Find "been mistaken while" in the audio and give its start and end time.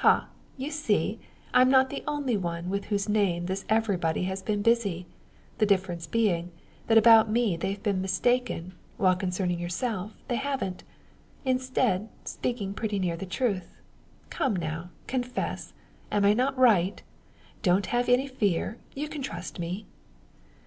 7.82-9.14